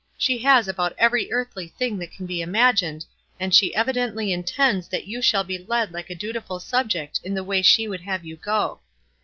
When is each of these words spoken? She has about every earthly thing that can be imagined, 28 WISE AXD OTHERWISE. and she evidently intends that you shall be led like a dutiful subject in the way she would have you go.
She 0.17 0.39
has 0.39 0.67
about 0.67 0.95
every 0.97 1.31
earthly 1.31 1.67
thing 1.67 1.99
that 1.99 2.11
can 2.11 2.25
be 2.25 2.41
imagined, 2.41 3.01
28 3.03 3.05
WISE 3.05 3.05
AXD 3.05 3.21
OTHERWISE. 3.21 3.37
and 3.45 3.53
she 3.53 3.75
evidently 3.75 4.33
intends 4.33 4.87
that 4.87 5.05
you 5.05 5.21
shall 5.21 5.43
be 5.43 5.59
led 5.59 5.93
like 5.93 6.09
a 6.09 6.15
dutiful 6.15 6.59
subject 6.59 7.19
in 7.23 7.35
the 7.35 7.43
way 7.43 7.61
she 7.61 7.87
would 7.87 8.01
have 8.01 8.25
you 8.25 8.35
go. 8.35 8.79